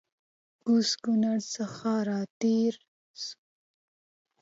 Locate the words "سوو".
3.23-3.45